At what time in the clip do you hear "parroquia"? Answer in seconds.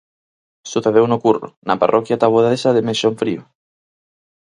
1.81-2.19